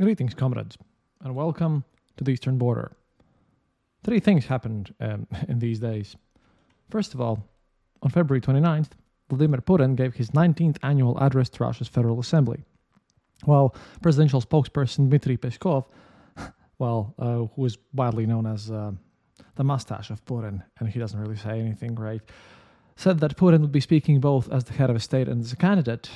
Greetings, 0.00 0.32
comrades, 0.32 0.78
and 1.22 1.34
welcome 1.34 1.84
to 2.16 2.24
the 2.24 2.30
Eastern 2.30 2.56
Border. 2.56 2.92
Three 4.02 4.18
things 4.18 4.46
happened 4.46 4.94
um, 4.98 5.26
in 5.48 5.58
these 5.58 5.78
days. 5.78 6.16
First 6.88 7.12
of 7.12 7.20
all, 7.20 7.44
on 8.02 8.10
February 8.10 8.40
29th, 8.40 8.92
Vladimir 9.28 9.60
Putin 9.60 9.94
gave 9.94 10.14
his 10.14 10.30
19th 10.30 10.78
annual 10.82 11.18
address 11.18 11.50
to 11.50 11.64
Russia's 11.64 11.86
Federal 11.86 12.18
Assembly. 12.18 12.64
While 13.44 13.76
presidential 14.00 14.40
spokesperson 14.40 15.10
Dmitry 15.10 15.36
Peskov, 15.36 15.84
well, 16.78 17.14
uh, 17.18 17.54
who 17.54 17.66
is 17.66 17.76
widely 17.92 18.24
known 18.24 18.46
as 18.46 18.70
uh, 18.70 18.92
the 19.56 19.64
mustache 19.64 20.08
of 20.08 20.24
Putin, 20.24 20.62
and 20.78 20.88
he 20.88 20.98
doesn't 20.98 21.20
really 21.20 21.36
say 21.36 21.60
anything 21.60 21.94
great, 21.94 22.22
said 22.96 23.20
that 23.20 23.36
Putin 23.36 23.60
would 23.60 23.72
be 23.72 23.80
speaking 23.80 24.18
both 24.18 24.50
as 24.50 24.64
the 24.64 24.72
head 24.72 24.88
of 24.88 25.02
state 25.02 25.28
and 25.28 25.42
as 25.42 25.52
a 25.52 25.56
candidate 25.56 26.08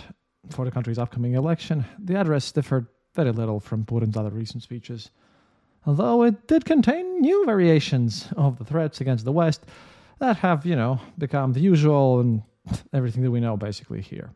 for 0.48 0.64
the 0.64 0.70
country's 0.70 0.98
upcoming 0.98 1.34
election. 1.34 1.84
The 1.98 2.16
address 2.16 2.50
differed 2.50 2.86
very 3.14 3.32
little 3.32 3.60
from 3.60 3.84
Putin's 3.84 4.16
other 4.16 4.30
recent 4.30 4.62
speeches, 4.62 5.10
although 5.86 6.22
it 6.22 6.46
did 6.46 6.64
contain 6.64 7.20
new 7.20 7.44
variations 7.46 8.28
of 8.36 8.58
the 8.58 8.64
threats 8.64 9.00
against 9.00 9.24
the 9.24 9.32
West 9.32 9.64
that 10.18 10.36
have, 10.38 10.66
you 10.66 10.76
know, 10.76 11.00
become 11.18 11.52
the 11.52 11.60
usual 11.60 12.20
and 12.20 12.42
everything 12.92 13.22
that 13.22 13.30
we 13.30 13.40
know 13.40 13.56
basically 13.56 14.00
here. 14.00 14.30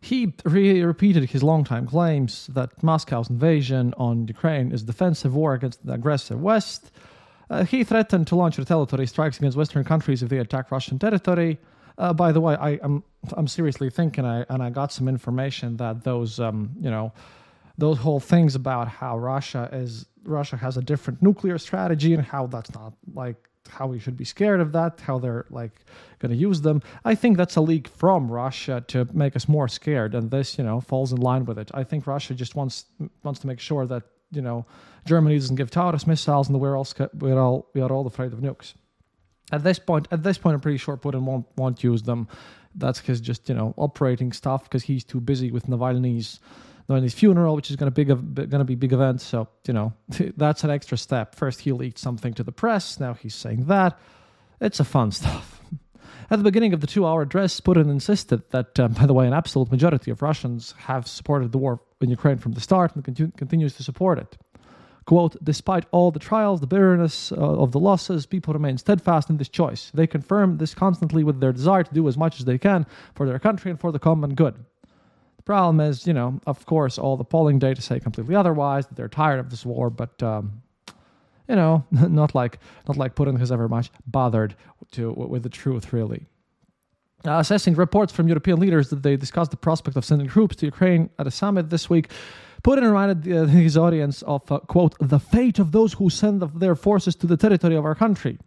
He 0.00 0.32
re- 0.44 0.82
repeated 0.82 1.28
his 1.28 1.42
longtime 1.42 1.86
claims 1.86 2.46
that 2.48 2.82
Moscow's 2.82 3.28
invasion 3.28 3.92
on 3.98 4.26
Ukraine 4.26 4.72
is 4.72 4.82
defensive 4.82 5.34
war 5.34 5.52
against 5.54 5.84
the 5.84 5.92
aggressive 5.92 6.40
West. 6.40 6.90
Uh, 7.50 7.64
he 7.64 7.84
threatened 7.84 8.26
to 8.28 8.36
launch 8.36 8.56
retaliatory 8.56 9.06
strikes 9.06 9.36
against 9.38 9.58
Western 9.58 9.84
countries 9.84 10.22
if 10.22 10.30
they 10.30 10.38
attack 10.38 10.70
Russian 10.70 10.98
territory. 10.98 11.58
Uh, 12.00 12.14
by 12.14 12.32
the 12.32 12.40
way, 12.40 12.56
I, 12.56 12.70
am 12.70 12.80
I'm, 12.82 13.04
I'm 13.36 13.46
seriously 13.46 13.90
thinking, 13.90 14.24
I, 14.24 14.46
and 14.48 14.62
I 14.62 14.70
got 14.70 14.90
some 14.90 15.06
information 15.06 15.76
that 15.76 16.02
those, 16.02 16.40
um, 16.40 16.70
you 16.80 16.90
know, 16.90 17.12
those 17.76 17.98
whole 17.98 18.20
things 18.20 18.54
about 18.54 18.88
how 18.88 19.18
Russia 19.18 19.68
is 19.70 20.06
Russia 20.24 20.56
has 20.56 20.78
a 20.78 20.82
different 20.82 21.22
nuclear 21.22 21.58
strategy 21.58 22.14
and 22.14 22.24
how 22.24 22.46
that's 22.46 22.74
not 22.74 22.94
like 23.12 23.36
how 23.68 23.86
we 23.86 23.98
should 23.98 24.16
be 24.16 24.24
scared 24.24 24.60
of 24.60 24.72
that, 24.72 25.00
how 25.00 25.18
they're 25.18 25.44
like 25.50 25.84
going 26.20 26.32
to 26.32 26.36
use 26.36 26.62
them. 26.62 26.82
I 27.04 27.14
think 27.14 27.36
that's 27.36 27.56
a 27.56 27.60
leak 27.60 27.86
from 27.88 28.30
Russia 28.30 28.82
to 28.88 29.06
make 29.12 29.36
us 29.36 29.46
more 29.46 29.68
scared, 29.68 30.14
and 30.14 30.30
this, 30.30 30.56
you 30.56 30.64
know, 30.64 30.80
falls 30.80 31.12
in 31.12 31.20
line 31.20 31.44
with 31.44 31.58
it. 31.58 31.70
I 31.74 31.84
think 31.84 32.06
Russia 32.06 32.34
just 32.34 32.54
wants 32.54 32.86
wants 33.22 33.40
to 33.40 33.46
make 33.46 33.60
sure 33.60 33.86
that 33.86 34.04
you 34.30 34.40
know 34.40 34.64
Germany 35.04 35.36
doesn't 35.38 35.56
give 35.56 35.70
Taurus 35.70 36.06
missiles, 36.06 36.48
and 36.48 36.58
we're 36.58 36.78
all 36.78 36.88
we're 37.18 37.38
all 37.38 37.68
we 37.74 37.82
are 37.82 37.92
all 37.92 38.06
afraid 38.06 38.32
of 38.32 38.38
nukes. 38.40 38.72
At 39.52 39.64
this 39.64 39.78
point, 39.78 40.08
at 40.10 40.22
this 40.22 40.38
point, 40.38 40.54
I'm 40.54 40.60
pretty 40.60 40.78
sure 40.78 40.96
Putin 40.96 41.22
won't 41.22 41.46
won't 41.56 41.82
use 41.82 42.02
them. 42.02 42.28
That's 42.74 43.00
his 43.00 43.20
just 43.20 43.48
you 43.48 43.54
know 43.54 43.74
operating 43.76 44.32
stuff 44.32 44.64
because 44.64 44.84
he's 44.84 45.04
too 45.04 45.20
busy 45.20 45.50
with 45.50 45.66
Navalny's 45.66 46.40
Navalny's 46.88 47.14
funeral, 47.14 47.56
which 47.56 47.70
is 47.70 47.76
going 47.76 47.92
to 47.92 47.94
be 47.94 48.04
going 48.04 48.50
to 48.50 48.64
be 48.64 48.74
big 48.74 48.92
event. 48.92 49.20
So 49.20 49.48
you 49.66 49.74
know 49.74 49.92
that's 50.36 50.64
an 50.64 50.70
extra 50.70 50.96
step. 50.96 51.34
First 51.34 51.60
he 51.60 51.72
leaked 51.72 51.98
something 51.98 52.34
to 52.34 52.42
the 52.42 52.52
press. 52.52 53.00
Now 53.00 53.14
he's 53.14 53.34
saying 53.34 53.66
that. 53.66 53.98
It's 54.60 54.80
a 54.80 54.84
fun 54.84 55.10
stuff. 55.20 55.60
At 56.32 56.38
the 56.38 56.44
beginning 56.44 56.72
of 56.72 56.80
the 56.80 56.86
two-hour 56.86 57.22
address, 57.22 57.60
Putin 57.60 57.90
insisted 57.90 58.48
that, 58.50 58.78
um, 58.78 58.92
by 58.92 59.06
the 59.06 59.12
way, 59.12 59.26
an 59.26 59.32
absolute 59.32 59.68
majority 59.68 60.12
of 60.12 60.22
Russians 60.22 60.74
have 60.78 61.08
supported 61.08 61.50
the 61.50 61.58
war 61.58 61.80
in 62.00 62.08
Ukraine 62.08 62.38
from 62.38 62.52
the 62.52 62.60
start 62.60 62.94
and 62.94 63.04
continu- 63.04 63.36
continues 63.36 63.74
to 63.76 63.82
support 63.82 64.20
it. 64.20 64.38
Quote, 65.10 65.36
despite 65.42 65.86
all 65.90 66.12
the 66.12 66.20
trials, 66.20 66.60
the 66.60 66.68
bitterness 66.68 67.32
uh, 67.32 67.34
of 67.34 67.72
the 67.72 67.80
losses, 67.80 68.26
people 68.26 68.54
remain 68.54 68.78
steadfast 68.78 69.28
in 69.28 69.38
this 69.38 69.48
choice. 69.48 69.90
They 69.92 70.06
confirm 70.06 70.58
this 70.58 70.72
constantly 70.72 71.24
with 71.24 71.40
their 71.40 71.52
desire 71.52 71.82
to 71.82 71.92
do 71.92 72.06
as 72.06 72.16
much 72.16 72.38
as 72.38 72.44
they 72.44 72.58
can 72.58 72.86
for 73.16 73.26
their 73.26 73.40
country 73.40 73.72
and 73.72 73.80
for 73.80 73.90
the 73.90 73.98
common 73.98 74.36
good. 74.36 74.54
The 75.36 75.42
problem 75.42 75.80
is, 75.80 76.06
you 76.06 76.12
know, 76.12 76.38
of 76.46 76.64
course, 76.64 76.96
all 76.96 77.16
the 77.16 77.24
polling 77.24 77.58
data 77.58 77.82
say 77.82 77.98
completely 77.98 78.36
otherwise, 78.36 78.86
that 78.86 78.94
they're 78.94 79.08
tired 79.08 79.40
of 79.40 79.50
this 79.50 79.66
war, 79.66 79.90
but, 79.90 80.22
um, 80.22 80.62
you 81.48 81.56
know, 81.56 81.84
not 81.90 82.36
like 82.36 82.60
not 82.86 82.96
like 82.96 83.16
Putin 83.16 83.36
has 83.40 83.50
ever 83.50 83.68
much 83.68 83.90
bothered 84.06 84.54
to 84.92 85.10
with 85.10 85.42
the 85.42 85.48
truth, 85.48 85.92
really. 85.92 86.28
Uh, 87.26 87.40
assessing 87.40 87.74
reports 87.74 88.12
from 88.12 88.28
European 88.28 88.60
leaders 88.60 88.90
that 88.90 89.02
they 89.02 89.16
discussed 89.16 89.50
the 89.50 89.56
prospect 89.56 89.96
of 89.96 90.04
sending 90.04 90.28
troops 90.28 90.54
to 90.54 90.66
Ukraine 90.66 91.10
at 91.18 91.26
a 91.26 91.32
summit 91.32 91.68
this 91.68 91.90
week, 91.90 92.10
Putin 92.62 92.82
reminded 92.82 93.32
uh, 93.32 93.46
his 93.46 93.76
audience 93.76 94.22
of, 94.22 94.50
uh, 94.52 94.58
quote, 94.60 94.94
the 95.00 95.18
fate 95.18 95.58
of 95.58 95.72
those 95.72 95.94
who 95.94 96.10
send 96.10 96.42
their 96.60 96.74
forces 96.74 97.16
to 97.16 97.26
the 97.26 97.36
territory 97.36 97.76
of 97.76 97.84
our 97.84 97.94
country. 97.94 98.38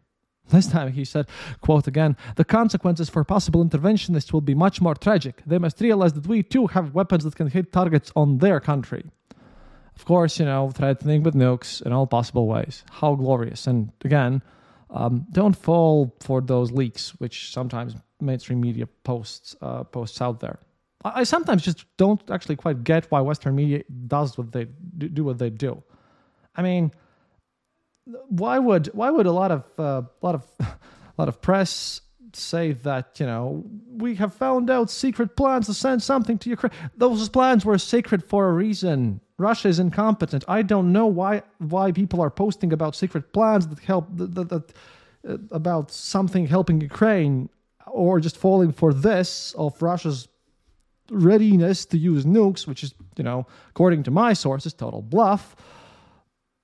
This 0.50 0.68
time 0.68 0.92
he 0.92 1.06
said, 1.06 1.28
quote 1.62 1.88
again, 1.88 2.18
the 2.36 2.44
consequences 2.44 3.10
for 3.10 3.24
possible 3.24 3.64
interventionists 3.64 4.34
will 4.34 4.42
be 4.42 4.54
much 4.54 4.82
more 4.82 4.94
tragic. 4.94 5.42
They 5.46 5.58
must 5.58 5.80
realize 5.80 6.14
that 6.14 6.28
we 6.28 6.44
too 6.44 6.68
have 6.68 6.94
weapons 6.94 7.24
that 7.24 7.36
can 7.36 7.48
hit 7.48 7.72
targets 7.72 8.12
on 8.16 8.40
their 8.40 8.60
country. 8.60 9.06
Of 9.96 10.06
course, 10.06 10.40
you 10.40 10.46
know, 10.46 10.70
threatening 10.72 11.24
with 11.24 11.34
nukes 11.34 11.82
in 11.82 11.94
all 11.94 12.08
possible 12.08 12.48
ways. 12.48 12.84
How 12.92 13.16
glorious. 13.16 13.68
And 13.68 13.92
again, 14.04 14.42
um, 14.90 15.26
don't 15.32 15.56
fall 15.56 16.16
for 16.20 16.42
those 16.42 16.72
leaks, 16.72 17.12
which 17.20 17.52
sometimes 17.52 17.96
mainstream 18.20 18.62
media 18.62 18.88
posts 19.04 19.56
uh, 19.62 19.84
posts 19.84 20.22
out 20.22 20.40
there. 20.40 20.60
I 21.04 21.24
sometimes 21.24 21.64
just 21.64 21.86
don't 21.98 22.22
actually 22.32 22.56
quite 22.56 22.84
get 22.84 23.12
why 23.12 23.22
Western 23.22 23.56
media 23.56 23.84
does 24.08 24.38
what 24.38 24.52
they 24.52 24.66
do 24.98 25.24
what 25.24 25.38
they 25.38 25.50
do. 25.50 25.84
I 26.56 26.62
mean, 26.62 26.92
why 28.30 28.60
would 28.60 28.88
why 28.94 29.10
would 29.10 29.26
a 29.26 29.32
lot 29.32 29.52
of 29.52 29.64
uh, 29.78 30.04
lot 30.22 30.36
of 30.36 30.48
a 30.60 30.68
lot 31.18 31.28
of 31.28 31.42
press 31.42 32.02
say 32.36 32.72
that 32.72 33.20
you 33.20 33.26
know 33.26 33.64
we 33.88 34.16
have 34.16 34.34
found 34.34 34.70
out 34.70 34.90
secret 34.90 35.36
plans 35.36 35.68
to 35.68 35.74
send 35.74 36.02
something 36.02 36.38
to 36.40 36.50
Ukraine? 36.50 36.74
Those 36.96 37.30
plans 37.30 37.66
were 37.66 37.78
secret 37.78 38.28
for 38.28 38.50
a 38.50 38.54
reason. 38.54 39.20
Russia 39.38 39.68
is 39.68 39.80
incompetent. 39.80 40.44
I 40.48 40.62
don't 40.62 40.92
know 40.92 41.08
why 41.08 41.44
why 41.58 41.92
people 41.92 42.22
are 42.22 42.30
posting 42.30 42.72
about 42.72 42.96
secret 42.96 43.34
plans 43.34 43.68
that 43.68 43.80
help 43.80 44.08
that, 44.18 44.36
that, 44.36 44.50
that 44.50 44.74
uh, 45.28 45.38
about 45.52 45.92
something 45.92 46.48
helping 46.48 46.80
Ukraine 46.82 47.50
or 47.88 48.20
just 48.20 48.38
falling 48.38 48.72
for 48.72 48.94
this 48.94 49.54
of 49.58 49.82
Russia's 49.82 50.28
readiness 51.10 51.86
to 51.86 51.98
use 51.98 52.26
nukes, 52.26 52.68
which 52.68 52.84
is, 52.84 52.94
you 53.18 53.24
know, 53.24 53.46
according 53.70 54.04
to 54.04 54.12
my 54.12 54.34
sources, 54.34 54.74
total 54.74 55.02
bluff. 55.02 55.56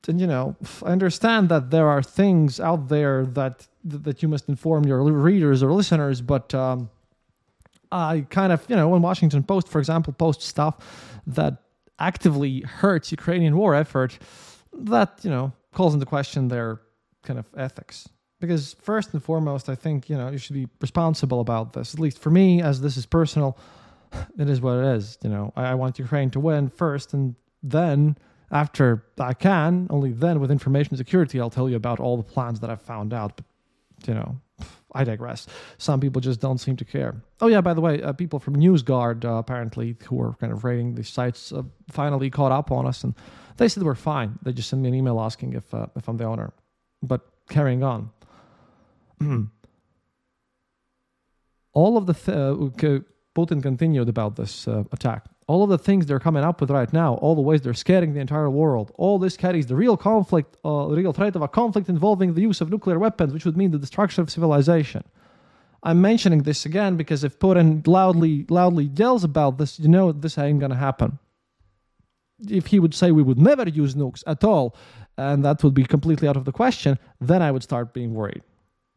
And 0.08 0.20
you 0.20 0.28
know, 0.28 0.56
I 0.84 0.92
understand 0.92 1.50
that 1.50 1.70
there 1.72 1.88
are 1.88 2.02
things 2.02 2.60
out 2.60 2.88
there 2.88 3.26
that 3.26 3.68
that 3.84 4.22
you 4.24 4.28
must 4.28 4.50
inform 4.50 4.86
your 4.86 5.04
readers 5.04 5.62
or 5.62 5.72
listeners, 5.72 6.22
but 6.22 6.54
um, 6.54 6.90
I 7.92 8.26
kind 8.30 8.52
of, 8.52 8.66
you 8.70 8.76
know, 8.76 8.88
when 8.90 9.02
Washington 9.02 9.44
Post, 9.44 9.68
for 9.68 9.80
example, 9.80 10.14
posts 10.14 10.46
stuff 10.46 11.20
that 11.28 11.58
actively 12.00 12.62
hurts 12.62 13.12
Ukrainian 13.12 13.58
war 13.58 13.76
effort, 13.76 14.18
that 14.74 15.20
you 15.24 15.30
know 15.30 15.52
calls 15.74 15.94
into 15.94 16.06
question 16.06 16.48
their 16.48 16.82
kind 17.24 17.40
of 17.40 17.46
ethics. 17.58 18.08
Because 18.40 18.74
first 18.82 19.14
and 19.14 19.22
foremost, 19.22 19.68
I 19.68 19.76
think 19.76 20.10
you 20.10 20.18
know 20.18 20.30
you 20.30 20.38
should 20.38 20.56
be 20.56 20.68
responsible 20.82 21.42
about 21.42 21.74
this. 21.74 21.94
At 21.94 22.00
least 22.00 22.20
for 22.20 22.30
me, 22.30 22.62
as 22.62 22.82
this 22.82 22.96
is 22.98 23.06
personal 23.06 23.58
it 24.38 24.50
is 24.50 24.62
what 24.62 24.78
it 24.78 24.86
is. 24.96 25.18
You 25.24 25.30
know, 25.30 25.53
I, 25.56 25.72
I 25.72 25.75
want 25.75 26.00
Ukraine 26.00 26.30
to 26.31 26.40
win 26.40 26.70
first, 26.70 27.14
and 27.14 27.36
then 27.62 28.18
after 28.52 29.06
I 29.20 29.34
can, 29.34 29.88
only 29.90 30.12
then 30.12 30.40
with 30.40 30.52
information 30.52 30.97
security, 30.97 31.40
I'll 31.40 31.50
tell 31.50 31.70
you 31.70 31.75
about 31.75 32.00
all 32.00 32.18
the 32.18 32.24
plans 32.24 32.59
that 32.62 32.70
I've 32.70 32.81
found 32.81 33.14
out. 33.14 33.38
But 33.38 33.46
you 34.08 34.14
know, 34.14 34.40
I 34.94 35.03
digress. 35.03 35.47
Some 35.78 36.00
people 36.00 36.22
just 36.22 36.40
don't 36.40 36.58
seem 36.58 36.75
to 36.78 36.86
care. 36.86 37.22
Oh 37.42 37.47
yeah, 37.47 37.62
by 37.62 37.74
the 37.74 37.81
way, 37.81 38.02
uh, 38.02 38.14
people 38.14 38.40
from 38.40 38.56
NewsGuard 38.56 39.25
uh, 39.25 39.34
apparently 39.34 39.96
who 40.06 40.16
were 40.16 40.34
kind 40.34 40.52
of 40.52 40.64
rating 40.64 40.96
these 40.96 41.09
sites 41.09 41.52
uh, 41.52 41.64
finally 41.91 42.30
caught 42.30 42.52
up 42.52 42.72
on 42.72 42.88
us, 42.88 43.03
and 43.03 43.14
they 43.58 43.68
said 43.68 43.84
we're 43.84 43.96
fine. 43.96 44.40
They 44.41 44.53
just 44.53 44.70
sent 44.70 44.81
me 44.81 44.90
an 44.90 44.96
email 44.96 45.20
asking 45.20 45.53
if 45.53 45.74
uh, 45.74 45.88
if 45.96 46.08
I'm 46.08 46.18
the 46.18 46.26
owner. 46.26 46.53
But 47.03 47.22
carrying 47.50 47.84
on. 47.84 48.09
all 51.74 51.97
of 51.97 52.06
the 52.06 52.14
th- 52.14 52.74
Putin 53.40 53.64
continued 53.64 54.10
about 54.10 54.36
this 54.36 54.68
uh, 54.68 54.84
attack. 54.92 55.22
All 55.48 55.64
of 55.64 55.70
the 55.70 55.78
things 55.78 56.06
they're 56.06 56.20
coming 56.20 56.44
up 56.44 56.60
with 56.60 56.70
right 56.70 56.92
now, 56.92 57.16
all 57.16 57.36
the 57.36 57.42
ways 57.50 57.62
they're 57.62 57.74
scaring 57.74 58.14
the 58.14 58.20
entire 58.20 58.50
world, 58.50 58.91
all 58.96 59.18
this 59.18 59.38
carries 59.38 59.68
the 59.68 59.76
real 59.76 59.96
conflict, 59.96 60.58
uh, 60.66 60.88
the 60.88 60.96
real 60.96 61.14
threat 61.14 61.36
of 61.36 61.41
a 61.41 61.47
conflict 61.47 61.88
involving 61.90 62.34
the 62.34 62.41
use 62.41 62.59
of 62.62 62.70
nuclear 62.70 63.00
weapons, 63.00 63.32
which 63.34 63.46
would 63.46 63.58
mean 63.58 63.72
the 63.72 63.80
destruction 63.86 64.22
of 64.22 64.30
civilization. 64.30 65.03
I'm 65.84 66.02
mentioning 66.02 66.44
this 66.44 66.66
again 66.66 66.97
because 66.97 67.24
if 67.24 67.40
Putin 67.40 67.88
loudly 67.88 68.46
loudly 68.50 68.86
yells 69.02 69.24
about 69.24 69.58
this, 69.58 69.80
you 69.80 69.88
know 69.88 70.12
this 70.12 70.38
ain't 70.38 70.59
gonna 70.59 70.76
happen. 70.90 71.18
If 72.62 72.68
he 72.68 72.80
would 72.80 72.94
say 72.94 73.12
we 73.12 73.24
would 73.24 73.40
never 73.40 73.68
use 73.70 73.96
nukes 73.96 74.24
at 74.28 74.44
all, 74.44 74.76
and 75.18 75.46
that 75.46 75.64
would 75.64 75.74
be 75.74 75.85
completely 75.85 76.28
out 76.28 76.38
of 76.38 76.46
the 76.46 76.52
question, 76.52 77.00
then 77.22 77.42
I 77.42 77.52
would 77.52 77.64
start 77.64 77.94
being 77.94 78.14
worried. 78.14 78.44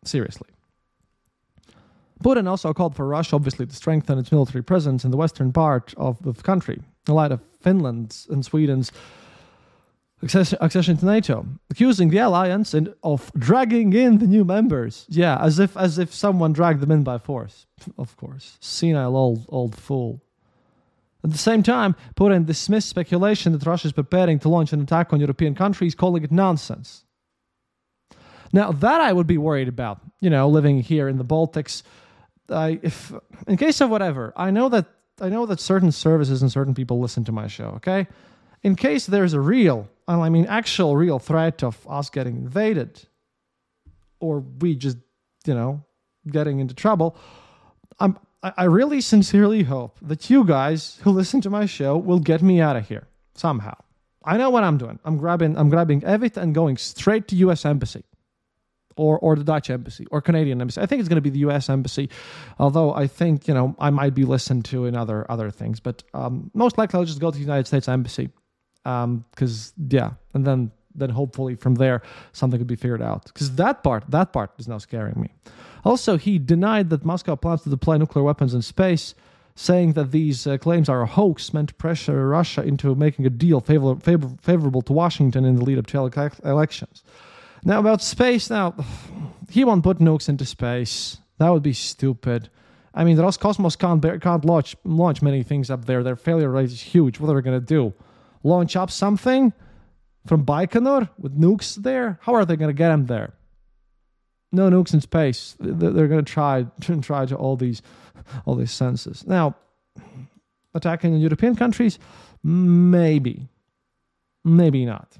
Seriously. 0.04 0.50
Putin 2.22 2.48
also 2.48 2.72
called 2.72 2.94
for 2.94 3.06
Russia, 3.06 3.36
obviously, 3.36 3.66
to 3.66 3.74
strengthen 3.74 4.18
its 4.18 4.32
military 4.32 4.62
presence 4.62 5.04
in 5.04 5.10
the 5.10 5.16
western 5.16 5.52
part 5.52 5.94
of 5.96 6.22
the 6.22 6.32
country, 6.32 6.80
in 7.06 7.14
light 7.14 7.32
of 7.32 7.40
Finland's 7.60 8.26
and 8.30 8.44
Sweden's 8.44 8.92
accession 10.22 10.96
to 10.96 11.04
NATO, 11.04 11.46
accusing 11.68 12.10
the 12.10 12.18
alliance 12.18 12.74
of 13.02 13.32
dragging 13.36 13.92
in 13.92 14.18
the 14.18 14.26
new 14.26 14.44
members. 14.44 15.04
Yeah, 15.08 15.36
as 15.40 15.58
if 15.58 15.76
as 15.76 15.98
if 15.98 16.14
someone 16.14 16.52
dragged 16.52 16.80
them 16.80 16.92
in 16.92 17.02
by 17.02 17.18
force. 17.18 17.66
Of 17.98 18.16
course, 18.16 18.56
senile 18.60 19.16
old 19.16 19.46
old 19.48 19.74
fool. 19.74 20.22
At 21.24 21.30
the 21.30 21.38
same 21.38 21.62
time, 21.62 21.94
Putin 22.14 22.46
dismissed 22.46 22.88
speculation 22.88 23.52
that 23.52 23.66
Russia 23.66 23.88
is 23.88 23.92
preparing 23.92 24.38
to 24.40 24.48
launch 24.48 24.72
an 24.72 24.80
attack 24.80 25.12
on 25.12 25.20
European 25.20 25.54
countries, 25.54 25.94
calling 25.94 26.24
it 26.24 26.32
nonsense. 26.32 27.04
Now, 28.52 28.70
that 28.72 29.00
I 29.00 29.12
would 29.12 29.26
be 29.26 29.38
worried 29.38 29.68
about, 29.68 30.00
you 30.20 30.30
know, 30.30 30.48
living 30.48 30.82
here 30.82 31.08
in 31.08 31.18
the 31.18 31.24
Baltics. 31.24 31.82
I, 32.48 32.78
if 32.82 33.12
in 33.46 33.56
case 33.56 33.80
of 33.80 33.90
whatever, 33.90 34.32
I 34.36 34.50
know 34.50 34.68
that 34.68 34.86
I 35.20 35.28
know 35.28 35.46
that 35.46 35.60
certain 35.60 35.92
services 35.92 36.42
and 36.42 36.50
certain 36.50 36.74
people 36.74 36.98
listen 37.00 37.24
to 37.24 37.32
my 37.32 37.46
show, 37.46 37.66
okay? 37.76 38.08
In 38.62 38.76
case 38.76 39.06
there's 39.06 39.34
a 39.34 39.40
real, 39.40 39.88
I 40.08 40.28
mean 40.28 40.46
actual 40.46 40.96
real 40.96 41.18
threat 41.18 41.62
of 41.62 41.86
us 41.88 42.10
getting 42.10 42.36
invaded 42.36 43.02
or 44.20 44.40
we 44.40 44.74
just, 44.74 44.98
you 45.46 45.54
know, 45.54 45.84
getting 46.26 46.60
into 46.60 46.74
trouble, 46.74 47.16
I'm 48.00 48.18
I 48.42 48.64
really 48.64 49.00
sincerely 49.00 49.62
hope 49.62 49.98
that 50.02 50.28
you 50.28 50.44
guys 50.44 50.98
who 51.02 51.12
listen 51.12 51.40
to 51.42 51.50
my 51.50 51.64
show 51.64 51.96
will 51.96 52.18
get 52.18 52.42
me 52.42 52.60
out 52.60 52.74
of 52.74 52.88
here 52.88 53.06
somehow. 53.34 53.76
I 54.24 54.36
know 54.36 54.50
what 54.50 54.64
I'm 54.64 54.78
doing. 54.78 54.98
I'm 55.04 55.16
grabbing 55.16 55.56
I'm 55.56 55.68
grabbing 55.68 56.00
Evita 56.00 56.38
and 56.38 56.54
going 56.54 56.76
straight 56.76 57.28
to 57.28 57.36
US 57.36 57.64
embassy. 57.64 58.04
Or, 58.96 59.18
or 59.18 59.36
the 59.36 59.44
Dutch 59.44 59.70
embassy 59.70 60.06
or 60.10 60.20
Canadian 60.20 60.60
embassy. 60.60 60.80
I 60.80 60.86
think 60.86 61.00
it's 61.00 61.08
going 61.08 61.16
to 61.16 61.22
be 61.22 61.30
the 61.30 61.38
U.S. 61.40 61.70
embassy, 61.70 62.10
although 62.58 62.92
I 62.92 63.06
think 63.06 63.48
you 63.48 63.54
know 63.54 63.74
I 63.78 63.90
might 63.90 64.14
be 64.14 64.24
listened 64.24 64.66
to 64.66 64.84
in 64.84 64.94
other 64.96 65.24
other 65.30 65.50
things. 65.50 65.80
But 65.80 66.02
um, 66.12 66.50
most 66.52 66.76
likely 66.76 66.98
I'll 66.98 67.06
just 67.06 67.20
go 67.20 67.30
to 67.30 67.34
the 67.34 67.42
United 67.42 67.66
States 67.66 67.88
embassy, 67.88 68.28
because 68.84 69.72
um, 69.78 69.88
yeah, 69.88 70.10
and 70.34 70.46
then 70.46 70.72
then 70.94 71.10
hopefully 71.10 71.54
from 71.54 71.76
there 71.76 72.02
something 72.32 72.58
could 72.58 72.66
be 72.66 72.76
figured 72.76 73.02
out. 73.02 73.24
Because 73.26 73.54
that 73.56 73.82
part 73.82 74.04
that 74.10 74.32
part 74.32 74.50
is 74.58 74.68
now 74.68 74.78
scaring 74.78 75.20
me. 75.20 75.32
Also, 75.84 76.16
he 76.16 76.38
denied 76.38 76.90
that 76.90 77.04
Moscow 77.04 77.36
plans 77.36 77.62
to 77.62 77.70
deploy 77.70 77.96
nuclear 77.96 78.24
weapons 78.24 78.54
in 78.54 78.62
space, 78.62 79.14
saying 79.54 79.94
that 79.94 80.12
these 80.12 80.46
uh, 80.46 80.56
claims 80.58 80.88
are 80.88 81.02
a 81.02 81.06
hoax 81.06 81.52
meant 81.52 81.70
to 81.70 81.74
pressure 81.74 82.28
Russia 82.28 82.62
into 82.62 82.94
making 82.94 83.26
a 83.26 83.30
deal 83.30 83.60
favor- 83.60 83.96
favor- 83.96 84.36
favorable 84.40 84.82
to 84.82 84.92
Washington 84.92 85.44
in 85.44 85.56
the 85.56 85.64
lead 85.64 85.78
up 85.78 85.86
to 85.88 85.98
ele- 85.98 86.30
elections. 86.44 87.02
Now, 87.64 87.80
about 87.80 88.02
space, 88.02 88.50
now, 88.50 88.74
he 89.50 89.64
won't 89.64 89.84
put 89.84 89.98
nukes 89.98 90.28
into 90.28 90.44
space. 90.44 91.18
That 91.38 91.50
would 91.50 91.62
be 91.62 91.72
stupid. 91.72 92.50
I 92.94 93.04
mean, 93.04 93.16
the 93.16 93.22
Roscosmos 93.22 93.78
can't, 93.78 94.00
bear, 94.00 94.18
can't 94.18 94.44
launch, 94.44 94.76
launch 94.84 95.22
many 95.22 95.42
things 95.42 95.70
up 95.70 95.84
there. 95.84 96.02
Their 96.02 96.16
failure 96.16 96.50
rate 96.50 96.70
is 96.70 96.80
huge. 96.80 97.20
What 97.20 97.30
are 97.30 97.40
they 97.40 97.50
to 97.50 97.60
do? 97.60 97.94
Launch 98.42 98.76
up 98.76 98.90
something 98.90 99.52
from 100.26 100.44
Baikonur 100.44 101.08
with 101.18 101.38
nukes 101.38 101.76
there? 101.76 102.18
How 102.22 102.34
are 102.34 102.44
they 102.44 102.56
to 102.56 102.72
get 102.72 102.88
them 102.88 103.06
there? 103.06 103.34
no 104.52 104.68
nukes 104.68 104.94
in 104.94 105.00
space. 105.00 105.56
They're 105.58 106.08
to 106.08 106.22
try 106.22 106.66
try 107.00 107.26
to 107.26 107.34
all 107.34 107.56
these 107.56 107.82
all 108.44 108.54
these 108.54 108.70
senses. 108.70 109.26
Now, 109.26 109.56
attacking 110.74 111.16
European 111.16 111.56
countries, 111.56 111.98
maybe, 112.44 113.48
maybe 114.44 114.84
not, 114.84 115.18